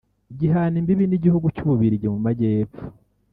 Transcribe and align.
Gihana 0.39 0.75
imbibi 0.81 1.05
n’igihugu 1.07 1.47
cy’Ububiligi 1.55 2.07
mu 2.13 2.19
majyepfo 2.25 2.83